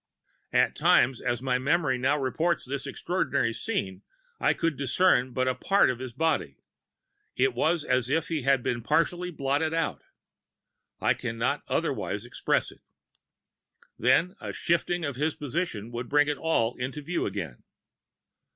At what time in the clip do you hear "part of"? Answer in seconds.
5.53-5.99